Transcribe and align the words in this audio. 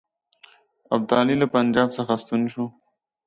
ابدالي 0.95 1.35
له 1.41 1.47
پنجاب 1.55 1.89
څخه 1.97 2.13
ستون 2.23 2.41
شو. 2.53 2.65